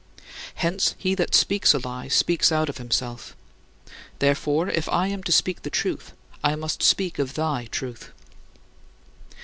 Hence, 0.55 0.95
he 0.97 1.13
that 1.13 1.35
speaks 1.35 1.75
a 1.75 1.77
lie, 1.77 2.07
speaks 2.07 2.51
out 2.51 2.69
of 2.69 2.79
himself. 2.79 3.35
Therefore, 4.17 4.67
if 4.67 4.89
I 4.89 5.05
am 5.05 5.21
to 5.21 5.31
speak 5.31 5.61
the 5.61 5.69
truth, 5.69 6.13
I 6.43 6.55
must 6.55 6.81
speak 6.81 7.19
of 7.19 7.35
thy 7.35 7.65
truth. 7.67 8.09